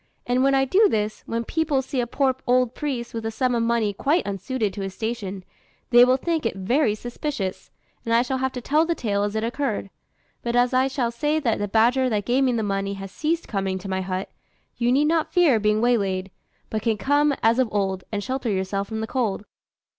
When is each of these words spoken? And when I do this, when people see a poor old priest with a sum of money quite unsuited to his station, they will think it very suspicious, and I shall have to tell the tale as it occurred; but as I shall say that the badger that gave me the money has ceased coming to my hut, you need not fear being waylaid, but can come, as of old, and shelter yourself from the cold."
And 0.25 0.41
when 0.41 0.55
I 0.55 0.65
do 0.65 0.89
this, 0.89 1.21
when 1.27 1.43
people 1.45 1.83
see 1.83 2.01
a 2.01 2.07
poor 2.07 2.35
old 2.47 2.73
priest 2.73 3.13
with 3.13 3.23
a 3.23 3.29
sum 3.29 3.53
of 3.53 3.61
money 3.61 3.93
quite 3.93 4.25
unsuited 4.25 4.73
to 4.73 4.81
his 4.81 4.95
station, 4.95 5.43
they 5.91 6.03
will 6.03 6.17
think 6.17 6.43
it 6.43 6.55
very 6.55 6.95
suspicious, 6.95 7.69
and 8.03 8.11
I 8.11 8.23
shall 8.23 8.39
have 8.39 8.51
to 8.53 8.61
tell 8.61 8.83
the 8.83 8.95
tale 8.95 9.21
as 9.21 9.35
it 9.35 9.43
occurred; 9.43 9.91
but 10.41 10.55
as 10.55 10.73
I 10.73 10.87
shall 10.87 11.11
say 11.11 11.39
that 11.41 11.59
the 11.59 11.67
badger 11.67 12.09
that 12.09 12.25
gave 12.25 12.43
me 12.45 12.53
the 12.53 12.63
money 12.63 12.95
has 12.95 13.11
ceased 13.11 13.47
coming 13.47 13.77
to 13.77 13.87
my 13.87 14.01
hut, 14.01 14.31
you 14.75 14.91
need 14.91 15.05
not 15.05 15.31
fear 15.31 15.59
being 15.59 15.81
waylaid, 15.81 16.31
but 16.71 16.81
can 16.81 16.97
come, 16.97 17.35
as 17.43 17.59
of 17.59 17.69
old, 17.71 18.03
and 18.11 18.23
shelter 18.23 18.49
yourself 18.49 18.87
from 18.87 19.01
the 19.01 19.05
cold." 19.05 19.45